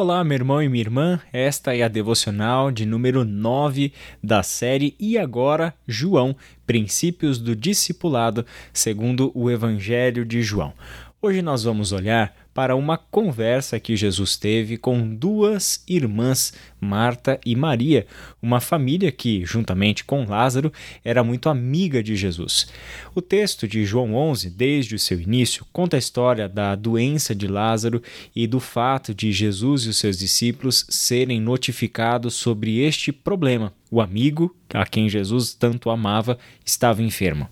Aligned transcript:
Olá, 0.00 0.22
meu 0.22 0.36
irmão 0.36 0.62
e 0.62 0.68
minha 0.68 0.80
irmã. 0.80 1.20
Esta 1.32 1.76
é 1.76 1.82
a 1.82 1.88
devocional 1.88 2.70
de 2.70 2.86
número 2.86 3.24
9 3.24 3.92
da 4.22 4.44
série 4.44 4.94
E 4.96 5.18
agora, 5.18 5.74
João, 5.88 6.36
Princípios 6.64 7.36
do 7.36 7.56
Discipulado, 7.56 8.46
segundo 8.72 9.32
o 9.34 9.50
Evangelho 9.50 10.24
de 10.24 10.40
João. 10.40 10.72
Hoje 11.20 11.42
nós 11.42 11.64
vamos 11.64 11.90
olhar 11.90 12.32
para 12.54 12.76
uma 12.76 12.96
conversa 12.96 13.80
que 13.80 13.96
Jesus 13.96 14.36
teve 14.36 14.76
com 14.76 15.16
duas 15.16 15.82
irmãs, 15.88 16.52
Marta 16.80 17.40
e 17.44 17.54
Maria, 17.56 18.06
uma 18.42 18.60
família 18.60 19.10
que, 19.10 19.44
juntamente 19.44 20.04
com 20.04 20.24
Lázaro, 20.24 20.72
era 21.04 21.24
muito 21.24 21.48
amiga 21.48 22.02
de 22.02 22.16
Jesus. 22.16 22.68
O 23.14 23.20
texto 23.20 23.66
de 23.66 23.84
João 23.84 24.14
11, 24.14 24.50
desde 24.50 24.94
o 24.94 24.98
seu 24.98 25.20
início, 25.20 25.66
conta 25.72 25.96
a 25.96 25.98
história 25.98 26.48
da 26.48 26.74
doença 26.74 27.34
de 27.34 27.46
Lázaro 27.46 28.02
e 28.34 28.46
do 28.46 28.60
fato 28.60 29.14
de 29.14 29.32
Jesus 29.32 29.82
e 29.82 29.88
os 29.88 29.96
seus 29.96 30.18
discípulos 30.18 30.86
serem 30.88 31.40
notificados 31.40 32.34
sobre 32.34 32.78
este 32.80 33.12
problema. 33.12 33.72
O 33.90 34.02
amigo, 34.02 34.54
a 34.74 34.84
quem 34.84 35.08
Jesus 35.08 35.54
tanto 35.54 35.88
amava, 35.88 36.38
estava 36.64 37.02
enfermo. 37.02 37.48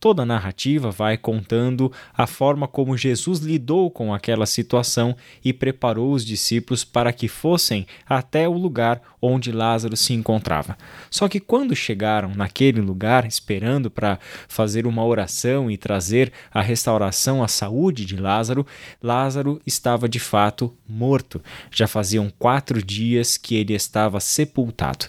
Toda 0.00 0.22
a 0.22 0.26
narrativa 0.26 0.90
vai 0.90 1.16
contando 1.16 1.92
a 2.12 2.26
forma 2.26 2.66
como 2.66 2.96
Jesus 2.96 3.38
lidou 3.38 3.88
com 3.88 4.12
aquela 4.12 4.46
situação 4.46 5.16
e 5.44 5.52
preparou 5.52 6.12
os 6.12 6.24
discípulos 6.24 6.82
para 6.82 7.12
que 7.12 7.28
fossem 7.28 7.86
até 8.04 8.48
o 8.48 8.54
lugar 8.66 9.00
onde 9.22 9.52
Lázaro 9.52 9.96
se 9.96 10.12
encontrava. 10.12 10.76
Só 11.10 11.28
que 11.28 11.40
quando 11.40 11.74
chegaram 11.74 12.34
naquele 12.34 12.80
lugar, 12.80 13.24
esperando 13.26 13.90
para 13.90 14.18
fazer 14.48 14.86
uma 14.86 15.04
oração 15.04 15.70
e 15.70 15.76
trazer 15.76 16.32
a 16.52 16.60
restauração 16.60 17.42
à 17.42 17.48
saúde 17.48 18.04
de 18.04 18.16
Lázaro, 18.16 18.66
Lázaro 19.02 19.60
estava 19.64 20.08
de 20.08 20.18
fato 20.18 20.74
morto. 20.88 21.40
Já 21.70 21.86
faziam 21.86 22.30
quatro 22.38 22.82
dias 22.82 23.36
que 23.36 23.54
ele 23.54 23.74
estava 23.74 24.18
sepultado. 24.20 25.06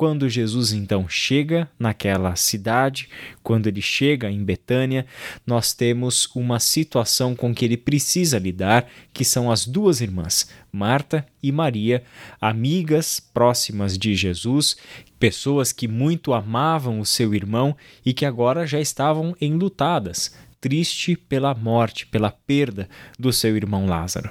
Quando 0.00 0.30
Jesus 0.30 0.72
então 0.72 1.06
chega 1.06 1.68
naquela 1.78 2.34
cidade, 2.34 3.06
quando 3.42 3.66
ele 3.66 3.82
chega 3.82 4.30
em 4.30 4.42
Betânia, 4.42 5.04
nós 5.46 5.74
temos 5.74 6.26
uma 6.34 6.58
situação 6.58 7.36
com 7.36 7.54
que 7.54 7.66
ele 7.66 7.76
precisa 7.76 8.38
lidar, 8.38 8.88
que 9.12 9.26
são 9.26 9.50
as 9.50 9.66
duas 9.66 10.00
irmãs, 10.00 10.48
Marta 10.72 11.26
e 11.42 11.52
Maria, 11.52 12.02
amigas 12.40 13.20
próximas 13.20 13.98
de 13.98 14.14
Jesus, 14.14 14.74
pessoas 15.18 15.70
que 15.70 15.86
muito 15.86 16.32
amavam 16.32 16.98
o 16.98 17.04
seu 17.04 17.34
irmão 17.34 17.76
e 18.02 18.14
que 18.14 18.24
agora 18.24 18.66
já 18.66 18.80
estavam 18.80 19.36
enlutadas, 19.38 20.34
triste 20.60 21.16
pela 21.16 21.54
morte, 21.54 22.06
pela 22.06 22.30
perda 22.30 22.88
do 23.18 23.32
seu 23.32 23.56
irmão 23.56 23.86
Lázaro. 23.86 24.30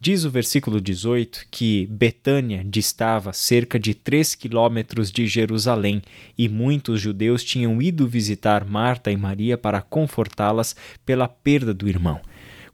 Diz 0.00 0.24
o 0.24 0.30
versículo 0.30 0.80
18 0.80 1.46
que 1.50 1.86
Betânia 1.86 2.64
distava 2.64 3.32
cerca 3.32 3.78
de 3.78 3.94
três 3.94 4.34
quilômetros 4.34 5.12
de 5.12 5.26
Jerusalém 5.26 6.02
e 6.36 6.48
muitos 6.48 7.00
judeus 7.00 7.44
tinham 7.44 7.80
ido 7.80 8.08
visitar 8.08 8.64
Marta 8.64 9.12
e 9.12 9.16
Maria 9.16 9.56
para 9.56 9.80
confortá-las 9.80 10.74
pela 11.06 11.28
perda 11.28 11.72
do 11.72 11.88
irmão. 11.88 12.20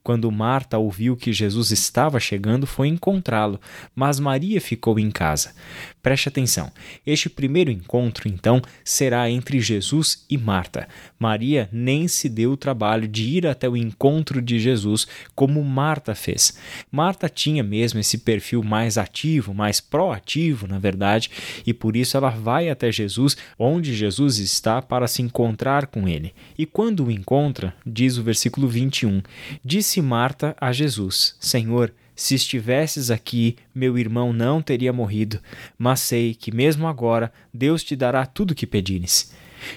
Quando 0.09 0.33
Marta 0.33 0.79
ouviu 0.79 1.19
que 1.19 1.35
Jesus 1.35 1.71
estava 1.71 2.19
chegando, 2.19 2.67
foi 2.67 2.89
encontrá-lo, 2.89 3.61
mas 3.95 4.19
Maria 4.19 4.59
ficou 4.59 4.99
em 4.99 5.11
casa. 5.11 5.53
Preste 6.03 6.31
atenção: 6.31 6.73
este 7.07 7.29
primeiro 7.29 7.71
encontro, 7.71 8.27
então, 8.27 8.63
será 8.83 9.29
entre 9.31 9.61
Jesus 9.61 10.25
e 10.31 10.39
Marta. 10.39 10.89
Maria 11.19 11.69
nem 11.71 12.09
se 12.09 12.27
deu 12.27 12.53
o 12.53 12.57
trabalho 12.57 13.07
de 13.07 13.25
ir 13.25 13.47
até 13.47 13.69
o 13.69 13.77
encontro 13.77 14.41
de 14.41 14.59
Jesus 14.59 15.07
como 15.35 15.63
Marta 15.63 16.15
fez. 16.15 16.57
Marta 16.91 17.29
tinha 17.29 17.63
mesmo 17.63 18.01
esse 18.01 18.17
perfil 18.17 18.63
mais 18.63 18.97
ativo, 18.97 19.53
mais 19.53 19.79
proativo, 19.79 20.67
na 20.67 20.79
verdade, 20.79 21.31
e 21.67 21.75
por 21.75 21.95
isso 21.95 22.17
ela 22.17 22.31
vai 22.31 22.71
até 22.71 22.91
Jesus, 22.91 23.37
onde 23.59 23.95
Jesus 23.95 24.39
está, 24.39 24.81
para 24.81 25.07
se 25.07 25.21
encontrar 25.21 25.89
com 25.89 26.09
ele. 26.09 26.33
E 26.57 26.65
quando 26.65 27.05
o 27.05 27.11
encontra, 27.11 27.75
diz 27.85 28.17
o 28.17 28.23
versículo 28.23 28.67
21, 28.67 29.21
disse 29.99 30.03
Marta 30.03 30.57
a 30.61 30.71
Jesus: 30.73 31.35
Senhor, 31.41 31.93
se 32.15 32.35
estivesses 32.35 33.11
aqui, 33.11 33.57
meu 33.75 33.99
irmão 33.99 34.33
não 34.33 34.63
teria 34.63 34.93
morrido, 34.93 35.41
mas 35.77 36.01
sei 36.01 36.35
que 36.35 36.55
mesmo 36.55 36.87
agora 36.87 37.33
Deus 37.53 37.83
te 37.83 37.97
dará 37.97 38.25
tudo 38.25 38.53
o 38.53 38.55
que 38.55 38.67
pedires. 38.67 39.33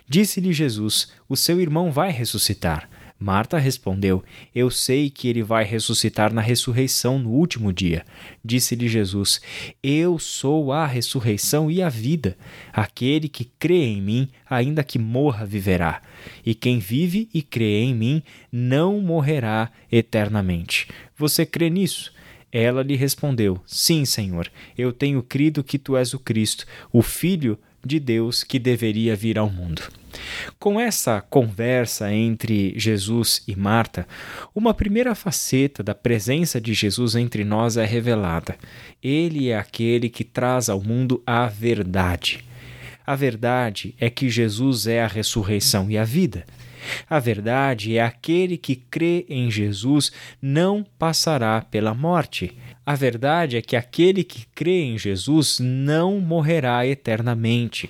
Disse-lhe 0.07 0.53
Jesus: 0.53 1.11
O 1.27 1.35
seu 1.35 1.59
irmão 1.59 1.91
vai 1.91 2.11
ressuscitar. 2.11 2.87
Marta 3.21 3.59
respondeu: 3.59 4.23
Eu 4.53 4.71
sei 4.71 5.07
que 5.11 5.27
ele 5.27 5.43
vai 5.43 5.63
ressuscitar 5.63 6.33
na 6.33 6.41
ressurreição 6.41 7.19
no 7.19 7.29
último 7.29 7.71
dia. 7.71 8.03
Disse-lhe 8.43 8.89
Jesus: 8.89 9.39
Eu 9.83 10.17
sou 10.17 10.73
a 10.73 10.87
ressurreição 10.87 11.69
e 11.69 11.83
a 11.83 11.87
vida. 11.87 12.35
Aquele 12.73 13.29
que 13.29 13.45
crê 13.45 13.85
em 13.85 14.01
mim, 14.01 14.27
ainda 14.49 14.83
que 14.83 14.97
morra, 14.97 15.45
viverá. 15.45 16.01
E 16.43 16.55
quem 16.55 16.79
vive 16.79 17.29
e 17.31 17.43
crê 17.43 17.83
em 17.83 17.93
mim, 17.93 18.23
não 18.51 18.99
morrerá 18.99 19.69
eternamente. 19.91 20.87
Você 21.15 21.45
crê 21.45 21.69
nisso? 21.69 22.11
Ela 22.51 22.81
lhe 22.81 22.95
respondeu: 22.95 23.61
Sim, 23.67 24.03
Senhor, 24.03 24.51
eu 24.75 24.91
tenho 24.91 25.21
crido 25.21 25.63
que 25.63 25.77
tu 25.77 25.95
és 25.95 26.11
o 26.15 26.19
Cristo, 26.19 26.65
o 26.91 27.03
Filho 27.03 27.55
de 27.85 27.99
Deus 27.99 28.43
que 28.43 28.59
deveria 28.59 29.15
vir 29.15 29.37
ao 29.37 29.49
mundo. 29.49 29.83
Com 30.59 30.79
essa 30.79 31.21
conversa 31.21 32.13
entre 32.13 32.73
Jesus 32.77 33.43
e 33.47 33.55
Marta, 33.55 34.07
uma 34.53 34.73
primeira 34.73 35.15
faceta 35.15 35.81
da 35.81 35.95
presença 35.95 36.59
de 36.59 36.73
Jesus 36.73 37.15
entre 37.15 37.43
nós 37.43 37.77
é 37.77 37.85
revelada. 37.85 38.57
Ele 39.01 39.49
é 39.49 39.57
aquele 39.57 40.09
que 40.09 40.23
traz 40.23 40.69
ao 40.69 40.81
mundo 40.81 41.21
a 41.25 41.47
verdade. 41.47 42.43
A 43.05 43.15
verdade 43.15 43.95
é 43.99 44.09
que 44.09 44.29
Jesus 44.29 44.87
é 44.87 45.01
a 45.01 45.07
ressurreição 45.07 45.89
e 45.89 45.97
a 45.97 46.03
vida. 46.03 46.45
A 47.09 47.19
verdade 47.19 47.97
é 47.97 48.01
aquele 48.01 48.57
que 48.57 48.75
crê 48.75 49.25
em 49.29 49.49
Jesus 49.49 50.11
não 50.41 50.85
passará 50.97 51.61
pela 51.61 51.93
morte. 51.93 52.57
A 52.85 52.95
verdade 52.95 53.57
é 53.57 53.61
que 53.61 53.75
aquele 53.75 54.23
que 54.23 54.45
crê 54.53 54.83
em 54.83 54.97
Jesus 54.97 55.59
não 55.59 56.19
morrerá 56.19 56.85
eternamente. 56.85 57.89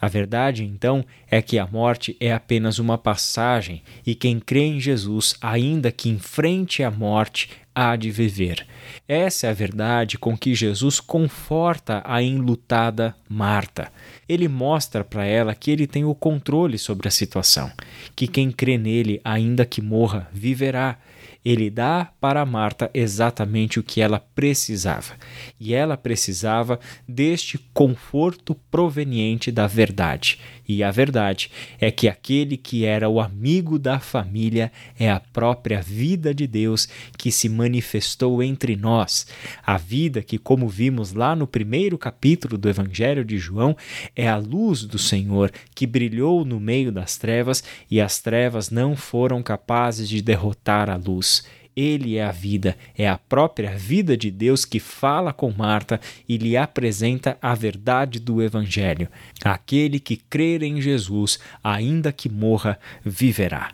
A 0.00 0.08
verdade, 0.08 0.64
então, 0.64 1.04
é 1.30 1.42
que 1.42 1.58
a 1.58 1.66
morte 1.66 2.16
é 2.18 2.32
apenas 2.32 2.78
uma 2.78 2.96
passagem 2.98 3.82
e 4.06 4.14
quem 4.14 4.40
crê 4.40 4.62
em 4.62 4.80
Jesus, 4.80 5.36
ainda 5.40 5.92
que 5.92 6.08
enfrente 6.08 6.82
a 6.82 6.90
morte, 6.90 7.50
há 7.74 7.94
de 7.96 8.10
viver. 8.10 8.66
Essa 9.06 9.46
é 9.46 9.50
a 9.50 9.54
verdade 9.54 10.18
com 10.18 10.36
que 10.36 10.54
Jesus 10.54 11.00
conforta 11.00 12.02
a 12.04 12.22
enlutada 12.22 13.14
Marta. 13.28 13.92
Ele 14.30 14.46
mostra 14.46 15.02
para 15.02 15.24
ela 15.24 15.56
que 15.56 15.72
ele 15.72 15.88
tem 15.88 16.04
o 16.04 16.14
controle 16.14 16.78
sobre 16.78 17.08
a 17.08 17.10
situação, 17.10 17.68
que 18.14 18.28
quem 18.28 18.52
crê 18.52 18.78
nele, 18.78 19.20
ainda 19.24 19.66
que 19.66 19.82
morra, 19.82 20.28
viverá 20.32 20.98
ele 21.44 21.70
dá 21.70 22.12
para 22.20 22.44
Marta 22.44 22.90
exatamente 22.92 23.80
o 23.80 23.82
que 23.82 24.00
ela 24.00 24.20
precisava. 24.34 25.14
E 25.58 25.72
ela 25.72 25.96
precisava 25.96 26.78
deste 27.08 27.58
conforto 27.72 28.54
proveniente 28.70 29.50
da 29.50 29.66
verdade. 29.66 30.38
E 30.68 30.84
a 30.84 30.90
verdade 30.90 31.50
é 31.80 31.90
que 31.90 32.08
aquele 32.08 32.56
que 32.56 32.84
era 32.84 33.08
o 33.08 33.20
amigo 33.20 33.78
da 33.78 33.98
família 33.98 34.70
é 34.98 35.10
a 35.10 35.18
própria 35.18 35.80
vida 35.80 36.34
de 36.34 36.46
Deus 36.46 36.88
que 37.16 37.32
se 37.32 37.48
manifestou 37.48 38.42
entre 38.42 38.76
nós. 38.76 39.26
A 39.64 39.78
vida 39.78 40.22
que, 40.22 40.38
como 40.38 40.68
vimos 40.68 41.12
lá 41.12 41.34
no 41.34 41.46
primeiro 41.46 41.96
capítulo 41.96 42.58
do 42.58 42.68
Evangelho 42.68 43.24
de 43.24 43.38
João, 43.38 43.76
é 44.20 44.28
a 44.28 44.36
luz 44.36 44.82
do 44.82 44.98
Senhor 44.98 45.50
que 45.74 45.86
brilhou 45.86 46.44
no 46.44 46.60
meio 46.60 46.92
das 46.92 47.16
trevas 47.16 47.64
e 47.90 48.02
as 48.02 48.20
trevas 48.20 48.70
não 48.70 48.94
foram 48.94 49.42
capazes 49.42 50.06
de 50.10 50.20
derrotar 50.20 50.90
a 50.90 50.96
luz. 50.96 51.42
Ele 51.74 52.18
é 52.18 52.24
a 52.24 52.30
vida, 52.30 52.76
é 52.98 53.08
a 53.08 53.16
própria 53.16 53.74
vida 53.74 54.18
de 54.18 54.30
Deus 54.30 54.66
que 54.66 54.78
fala 54.78 55.32
com 55.32 55.50
Marta 55.50 55.98
e 56.28 56.36
lhe 56.36 56.54
apresenta 56.54 57.38
a 57.40 57.54
verdade 57.54 58.20
do 58.20 58.42
Evangelho. 58.42 59.08
Aquele 59.42 59.98
que 59.98 60.18
crer 60.18 60.62
em 60.62 60.82
Jesus, 60.82 61.38
ainda 61.64 62.12
que 62.12 62.28
morra, 62.28 62.78
viverá. 63.02 63.72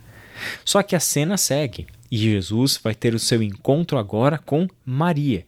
Só 0.65 0.81
que 0.81 0.95
a 0.95 1.01
cena 1.01 1.37
segue. 1.37 1.89
E 2.11 2.17
Jesus 2.17 2.79
vai 2.83 2.95
ter 2.95 3.15
o 3.15 3.19
seu 3.19 3.43
encontro 3.43 3.99
agora 3.99 4.39
com 4.39 4.67
Maria. 4.85 5.45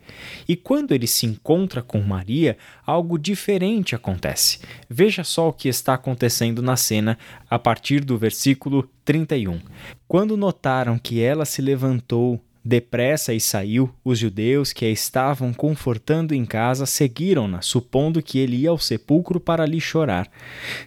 E 0.49 0.56
quando 0.56 0.93
ele 0.93 1.06
se 1.06 1.26
encontra 1.26 1.82
com 1.82 2.00
Maria, 2.00 2.56
algo 2.84 3.19
diferente 3.19 3.94
acontece. 3.94 4.60
Veja 4.88 5.22
só 5.22 5.49
o 5.49 5.52
que 5.52 5.69
está 5.69 5.94
acontecendo 5.94 6.62
na 6.62 6.76
cena 6.76 7.19
a 7.49 7.58
partir 7.58 8.05
do 8.05 8.19
versículo 8.19 8.88
31. 9.05 9.60
Quando 10.06 10.37
notaram 10.37 10.99
que 10.99 11.20
ela 11.20 11.44
se 11.44 11.62
levantou 11.62 12.43
Depressa 12.69 13.32
e 13.32 13.41
saiu, 13.41 13.88
os 14.05 14.19
judeus 14.19 14.75
que 14.75 14.85
a 14.85 14.91
estavam 14.91 15.55
confortando 15.55 16.35
em 16.35 16.44
casa 16.44 16.85
seguiram-na, 16.85 17.62
supondo 17.62 18.23
que 18.23 18.38
ele 18.38 18.56
ia 18.59 18.69
ao 18.69 18.76
sepulcro 18.76 19.41
para 19.41 19.65
lhe 19.65 19.81
chorar. 19.81 20.31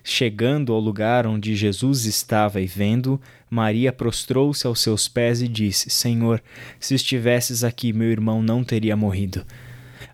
Chegando 0.03 0.73
ao 0.73 0.79
lugar 0.79 1.25
onde 1.25 1.55
Jesus 1.55 2.05
estava 2.05 2.61
e 2.61 2.67
vendo, 2.67 3.19
Maria 3.49 3.91
prostrou-se 3.91 4.67
aos 4.67 4.79
seus 4.79 5.07
pés 5.07 5.41
e 5.41 5.47
disse: 5.47 5.89
Senhor, 5.89 6.39
se 6.79 6.93
estivesses 6.93 7.63
aqui, 7.63 7.91
meu 7.91 8.11
irmão 8.11 8.43
não 8.43 8.63
teria 8.63 8.95
morrido. 8.95 9.43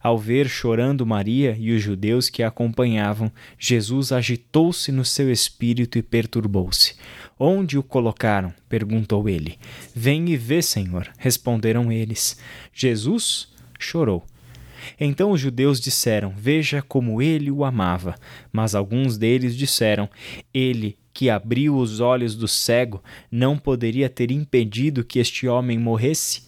Ao 0.02 0.18
ver 0.18 0.48
chorando 0.48 1.06
Maria 1.06 1.58
e 1.60 1.74
os 1.74 1.82
judeus 1.82 2.30
que 2.30 2.44
a 2.44 2.48
acompanhavam, 2.48 3.30
Jesus 3.60 4.14
agitou-se 4.14 4.90
no 4.90 5.04
seu 5.04 5.30
espírito 5.30 5.98
e 5.98 6.02
perturbou-se. 6.02 6.96
Onde 7.40 7.78
o 7.78 7.84
colocaram? 7.84 8.54
perguntou 8.68 9.30
ele. 9.30 9.58
Vem 9.96 10.30
e 10.30 10.38
vê, 10.38 10.62
Senhor, 10.62 11.08
responderam 11.18 11.92
eles. 11.92 12.38
Jesus 12.74 13.50
chorou. 13.80 14.26
Então 15.00 15.32
os 15.32 15.40
judeus 15.40 15.80
disseram: 15.80 16.34
Veja 16.36 16.82
como 16.82 17.22
ele 17.22 17.52
o 17.52 17.64
amava. 17.64 18.16
Mas 18.52 18.74
alguns 18.74 19.18
deles 19.18 19.56
disseram: 19.56 20.10
Ele 20.54 20.98
que 21.14 21.30
abriu 21.30 21.76
os 21.76 22.00
olhos 22.00 22.36
do 22.36 22.48
cego 22.48 23.04
não 23.32 23.58
poderia 23.58 24.08
ter 24.08 24.32
impedido 24.32 25.04
que 25.04 25.20
este 25.20 25.48
homem 25.48 25.78
morresse? 25.78 26.48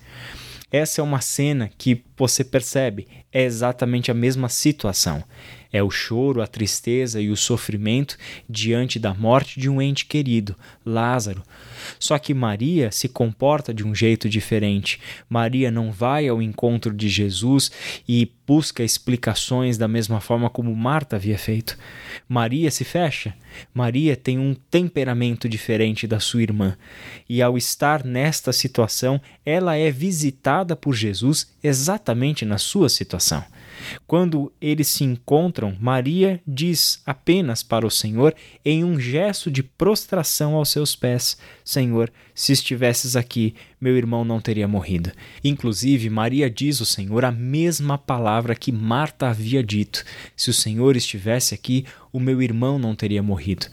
Essa 0.72 1.02
é 1.02 1.04
uma 1.04 1.22
cena 1.22 1.72
que 1.76 2.04
você 2.16 2.44
percebe, 2.44 3.08
é 3.34 3.44
exatamente 3.44 4.12
a 4.12 4.14
mesma 4.14 4.48
situação. 4.48 5.24
É 5.72 5.84
o 5.84 5.92
choro, 5.92 6.42
a 6.42 6.48
tristeza 6.48 7.22
e 7.22 7.30
o 7.30 7.38
sofrimento 7.38 8.18
diante 8.50 8.98
da 8.98 9.14
morte 9.14 9.60
de 9.60 9.70
um 9.70 9.82
ente 9.82 10.06
querido, 10.06 10.56
Lázaro. 10.84 11.44
Só 12.00 12.18
que 12.18 12.34
Maria 12.34 12.92
se 12.92 13.08
comporta 13.08 13.74
de 13.74 13.86
um 13.86 13.94
jeito 13.94 14.28
diferente. 14.28 15.00
Maria 15.30 15.70
não 15.70 15.92
vai 15.92 16.28
ao 16.28 16.42
encontro 16.42 16.94
de 16.94 17.08
Jesus 17.08 17.72
e 18.08 18.32
busca 18.48 18.84
explicações 18.84 19.78
da 19.78 19.88
mesma 19.88 20.20
forma 20.20 20.50
como 20.50 20.76
Marta 20.76 21.16
havia 21.18 21.38
feito. 21.38 21.78
Maria 22.28 22.72
se 22.72 22.84
fecha. 22.84 23.36
Maria 23.72 24.16
tem 24.16 24.40
um 24.40 24.56
temperamento 24.72 25.48
diferente 25.48 26.08
da 26.08 26.20
sua 26.20 26.42
irmã. 26.42 26.76
E 27.30 27.44
ao 27.44 27.58
estar 27.58 28.04
nesta 28.04 28.52
situação, 28.52 29.22
ela 29.46 29.76
é 29.76 29.92
visitada 29.92 30.76
por 30.76 30.94
Jesus 30.94 31.54
exatamente 31.62 32.44
na 32.44 32.58
sua 32.58 32.90
situação. 32.90 33.44
Quando 34.08 34.52
eles 34.62 34.88
se 34.88 35.04
encontram, 35.04 35.76
Maria 35.80 36.42
diz 36.46 37.02
apenas 37.06 37.64
para 37.64 37.86
o 37.86 37.92
Senhor, 37.92 38.36
em 38.64 38.84
um 38.84 39.00
gesto 39.00 39.50
de 39.50 39.64
prostração 39.64 40.56
aos 40.56 40.70
seus 40.70 40.96
pés: 40.96 41.38
Senhor, 41.64 42.12
se 42.34 42.52
estivesses 42.52 43.16
aqui, 43.16 43.54
meu 43.80 43.96
irmão 43.98 44.26
não 44.26 44.40
teria 44.40 44.68
morrido. 44.68 45.12
Inclusive, 45.44 46.10
Maria 46.10 46.50
diz 46.50 46.80
ao 46.80 46.86
Senhor 46.86 47.24
a 47.24 47.32
mesma 47.32 47.98
palavra 47.98 48.56
que 48.56 48.72
Marta 48.72 49.30
havia 49.30 49.64
dito: 49.64 50.04
Se 50.36 50.50
o 50.50 50.54
Senhor 50.54 50.96
estivesse 50.96 51.54
aqui, 51.54 51.86
o 52.12 52.20
meu 52.20 52.42
irmão 52.42 52.80
não 52.80 52.96
teria 52.96 53.22
morrido. 53.22 53.68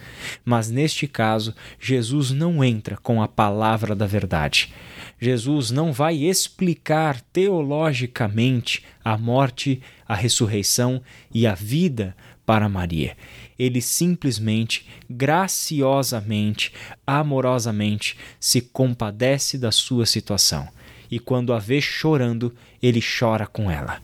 Mas 0.45 0.71
neste 0.71 1.07
caso, 1.07 1.55
Jesus 1.81 2.31
não 2.31 2.63
entra 2.63 2.97
com 2.97 3.23
a 3.23 3.29
palavra 3.29 3.95
da 3.95 4.07
verdade. 4.07 4.73
Jesus 5.21 5.71
não 5.71 5.93
vai 5.93 6.17
explicar 6.17 7.21
teologicamente 7.33 8.85
a 9.05 9.17
morte, 9.17 9.81
a 10.07 10.15
ressurreição 10.15 11.01
e 11.33 11.47
a 11.47 11.55
vida 11.55 12.15
para 12.45 12.69
Maria. 12.69 13.17
Ele 13.59 13.81
simplesmente, 13.81 14.87
graciosamente, 15.09 16.73
amorosamente 17.07 18.17
se 18.39 18.61
compadece 18.61 19.57
da 19.57 19.73
sua 19.73 20.05
situação. 20.05 20.69
E 21.11 21.19
quando 21.19 21.53
a 21.53 21.59
vê 21.59 21.81
chorando, 21.81 22.55
ele 22.83 23.01
chora 23.01 23.47
com 23.47 23.71
ela. 23.71 24.03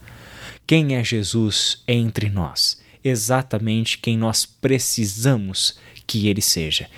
Quem 0.67 0.97
é 0.97 1.05
Jesus 1.05 1.83
entre 1.87 2.31
nós? 2.31 2.81
Exatamente 3.05 3.99
quem 3.99 4.17
nós 4.17 4.47
precisamos 4.47 5.79
que 6.07 6.29
ele 6.29 6.41
seja. 6.41 6.89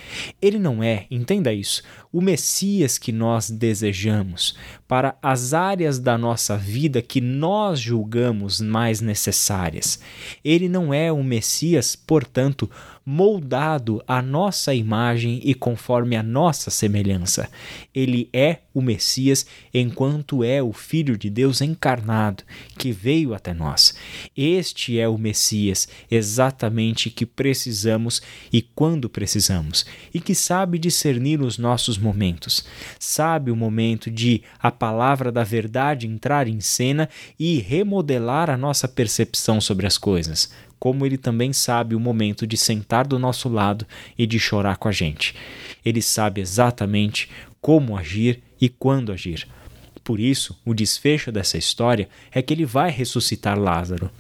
Ele 0.41 0.59
não 0.59 0.83
é, 0.83 1.07
entenda 1.11 1.53
isso, 1.53 1.83
o 2.13 2.21
Messias 2.21 2.97
que 2.97 3.11
nós 3.11 3.51
desejamos 3.51 4.57
para 4.87 5.17
as 5.21 5.53
áreas 5.53 5.99
da 5.99 6.17
nossa 6.17 6.57
vida 6.57 7.03
que 7.03 7.21
nós 7.21 7.81
julgamos 7.81 8.61
mais 8.61 9.01
necessárias. 9.01 9.99
Ele 10.45 10.69
não 10.69 10.95
é 10.95 11.11
o 11.11 11.23
Messias, 11.23 11.97
portanto, 11.97 12.71
moldado 13.05 14.03
à 14.07 14.23
nossa 14.23 14.75
imagem 14.75 15.41
e 15.45 15.55
conforme 15.55 16.17
a 16.17 16.23
nossa 16.23 16.71
semelhança. 16.71 17.49
Ele 17.95 18.29
é 18.33 18.61
o 18.73 18.81
Messias 18.81 19.47
enquanto 19.73 20.43
é 20.43 20.63
o 20.63 20.73
Filho 20.73 21.17
de 21.17 21.31
Deus 21.31 21.61
encarnado 21.61 22.43
que 22.79 22.91
veio 22.91 23.35
até 23.35 23.53
nós. 23.53 23.95
Este 24.37 24.99
é 24.99 25.09
o 25.09 25.19
Messias 25.19 25.89
exatamente 26.11 27.11
que 27.11 27.27
precisamos 27.27 28.23
e 28.53 28.63
quando 28.63 29.09
precisamos, 29.09 29.85
e 30.13 30.21
que 30.21 30.35
sabe 30.35 30.79
discernir 30.79 31.41
os 31.41 31.59
nossos 31.59 31.99
momentos. 31.99 32.65
Sabe 32.99 33.51
o 33.51 33.57
momento 33.57 34.11
de 34.11 34.43
a 34.59 34.71
palavra 34.71 35.31
da 35.31 35.45
verdade 35.45 36.07
entrar 36.07 36.49
em 36.49 36.61
cena 36.61 37.09
e 37.39 37.59
remodelar 37.59 38.51
a 38.51 38.57
nossa 38.57 38.89
percepção 38.89 39.61
sobre 39.61 39.87
as 39.87 39.99
coisas, 39.99 40.51
como 40.85 41.07
ele 41.07 41.17
também 41.17 41.51
sabe 41.51 41.95
o 41.95 41.99
momento 41.99 42.47
de 42.47 42.59
sentar 42.59 43.07
do 43.07 43.19
nosso 43.19 43.49
lado 43.49 43.87
e 44.19 44.27
de 44.27 44.39
chorar 44.39 44.77
com 44.77 44.87
a 44.87 44.93
gente. 44.93 45.35
Ele 45.83 46.03
sabe 46.03 46.43
exatamente 46.43 47.31
como 47.59 47.97
agir 47.97 48.43
e 48.61 48.69
quando 48.69 49.11
agir. 49.11 49.49
Por 50.05 50.21
isso, 50.21 50.55
o 50.63 50.75
desfecho 50.75 51.33
dessa 51.33 51.57
história 51.57 52.07
é 52.31 52.43
que 52.43 52.53
ele 52.53 52.67
vai 52.67 52.91
ressuscitar 52.91 53.59
Lázaro 53.59 54.11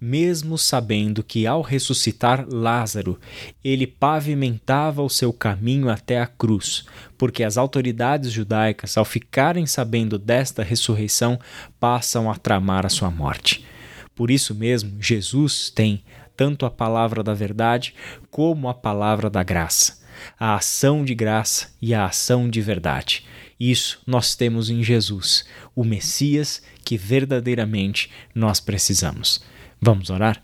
mesmo 0.00 0.58
sabendo 0.58 1.22
que 1.22 1.46
ao 1.46 1.62
ressuscitar 1.62 2.46
Lázaro, 2.46 3.18
ele 3.64 3.86
pavimentava 3.86 5.02
o 5.02 5.08
seu 5.08 5.32
caminho 5.32 5.88
até 5.88 6.20
a 6.20 6.26
cruz, 6.26 6.84
porque 7.16 7.42
as 7.42 7.56
autoridades 7.56 8.30
judaicas, 8.30 8.98
ao 8.98 9.04
ficarem 9.06 9.64
sabendo 9.64 10.18
desta 10.18 10.62
ressurreição, 10.62 11.40
passam 11.80 12.30
a 12.30 12.36
tramar 12.36 12.84
a 12.84 12.90
sua 12.90 13.10
morte. 13.10 13.64
Por 14.14 14.30
isso 14.30 14.54
mesmo, 14.54 15.00
Jesus 15.00 15.70
tem 15.70 16.04
tanto 16.36 16.66
a 16.66 16.70
palavra 16.70 17.22
da 17.22 17.34
verdade 17.34 17.94
como 18.30 18.68
a 18.68 18.74
palavra 18.74 19.30
da 19.30 19.42
graça, 19.42 20.02
a 20.38 20.54
ação 20.54 21.04
de 21.04 21.14
graça 21.14 21.72
e 21.80 21.94
a 21.94 22.06
ação 22.06 22.48
de 22.48 22.60
verdade. 22.60 23.24
Isso 23.58 24.00
nós 24.06 24.34
temos 24.34 24.68
em 24.68 24.82
Jesus, 24.82 25.44
o 25.74 25.84
Messias 25.84 26.62
que 26.84 26.96
verdadeiramente 26.96 28.10
nós 28.34 28.60
precisamos. 28.60 29.42
Vamos 29.80 30.10
orar? 30.10 30.42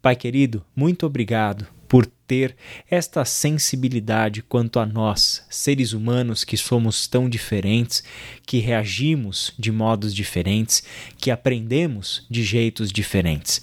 Pai 0.00 0.16
querido, 0.16 0.64
muito 0.74 1.06
obrigado 1.06 1.66
por 1.92 2.06
ter 2.06 2.56
esta 2.90 3.22
sensibilidade 3.22 4.40
quanto 4.40 4.80
a 4.80 4.86
nós, 4.86 5.44
seres 5.50 5.92
humanos 5.92 6.42
que 6.42 6.56
somos 6.56 7.06
tão 7.06 7.28
diferentes, 7.28 8.02
que 8.46 8.60
reagimos 8.60 9.52
de 9.58 9.70
modos 9.70 10.14
diferentes, 10.14 10.82
que 11.18 11.30
aprendemos 11.30 12.26
de 12.30 12.42
jeitos 12.42 12.90
diferentes. 12.90 13.60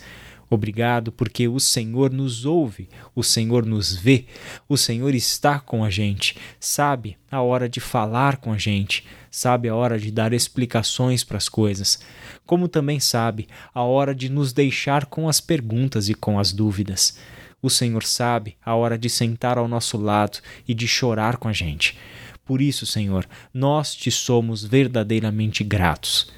Obrigado 0.48 1.12
porque 1.12 1.48
o 1.48 1.60
Senhor 1.60 2.12
nos 2.12 2.46
ouve, 2.46 2.88
o 3.16 3.24
Senhor 3.24 3.66
nos 3.66 3.96
vê, 3.96 4.28
o 4.68 4.78
Senhor 4.78 5.16
está 5.16 5.60
com 5.60 5.84
a 5.84 5.90
gente, 5.90 6.36
sabe 6.60 7.18
a 7.32 7.42
hora 7.42 7.68
de 7.68 7.80
falar 7.80 8.38
com 8.38 8.54
a 8.54 8.60
gente, 8.60 9.08
sabe 9.32 9.68
a 9.70 9.76
hora 9.76 9.98
de 9.98 10.12
dar 10.12 10.34
explicações 10.34 11.24
para 11.24 11.38
as 11.38 11.50
coisas, 11.50 12.00
como 12.46 12.68
também 12.68 13.00
sabe 13.00 13.48
a 13.74 13.82
hora 13.82 14.14
de 14.14 14.30
nos 14.30 14.54
deixar 14.54 15.08
com 15.08 15.28
as 15.28 15.42
perguntas 15.42 16.10
e 16.10 16.14
com 16.14 16.38
as 16.38 16.54
dúvidas. 16.54 17.18
O 17.62 17.70
Senhor 17.70 18.04
sabe 18.04 18.56
a 18.64 18.76
hora 18.76 18.98
de 18.98 19.10
sentar 19.10 19.58
ao 19.58 19.68
nosso 19.68 19.98
lado 19.98 20.40
e 20.68 20.74
de 20.74 20.88
chorar 20.88 21.38
com 21.38 21.48
a 21.48 21.54
gente. 21.54 21.98
Por 22.46 22.62
isso, 22.62 22.86
Senhor, 22.86 23.28
nós 23.54 23.94
te 23.94 24.10
somos 24.10 24.64
verdadeiramente 24.64 25.64
gratos, 25.64 26.32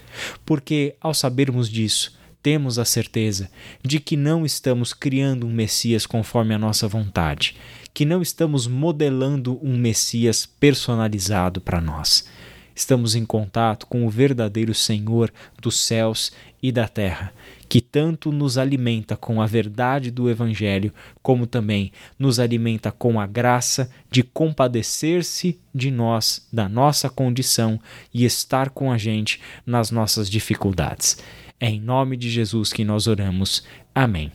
porque 0.45 0.95
ao 0.99 1.13
sabermos 1.13 1.69
disso, 1.69 2.19
temos 2.41 2.79
a 2.79 2.85
certeza 2.85 3.49
de 3.83 3.99
que 3.99 4.17
não 4.17 4.45
estamos 4.45 4.93
criando 4.93 5.45
um 5.45 5.51
Messias 5.51 6.05
conforme 6.05 6.53
a 6.53 6.59
nossa 6.59 6.87
vontade, 6.87 7.55
que 7.93 8.05
não 8.05 8.21
estamos 8.21 8.67
modelando 8.67 9.59
um 9.61 9.77
Messias 9.77 10.45
personalizado 10.45 11.61
para 11.61 11.79
nós. 11.79 12.27
Estamos 12.73 13.15
em 13.15 13.25
contato 13.25 13.85
com 13.85 14.05
o 14.05 14.09
verdadeiro 14.09 14.73
Senhor 14.73 15.31
dos 15.61 15.79
céus 15.79 16.31
e 16.63 16.71
da 16.71 16.87
terra, 16.87 17.33
que 17.67 17.80
tanto 17.91 18.31
nos 18.31 18.57
alimenta 18.57 19.17
com 19.17 19.41
a 19.41 19.45
verdade 19.45 20.09
do 20.09 20.29
Evangelho, 20.29 20.93
como 21.21 21.45
também 21.45 21.91
nos 22.17 22.39
alimenta 22.39 22.91
com 22.91 23.19
a 23.19 23.27
graça 23.27 23.91
de 24.09 24.23
compadecer-se 24.23 25.59
de 25.73 25.91
nós, 25.91 26.47
da 26.51 26.69
nossa 26.69 27.09
condição 27.09 27.79
e 28.13 28.23
estar 28.23 28.69
com 28.69 28.91
a 28.91 28.97
gente 28.97 29.39
nas 29.65 29.91
nossas 29.91 30.29
dificuldades. 30.29 31.17
É 31.59 31.69
em 31.69 31.79
nome 31.79 32.17
de 32.17 32.29
Jesus 32.29 32.73
que 32.73 32.83
nós 32.83 33.07
oramos. 33.07 33.63
Amém. 33.93 34.31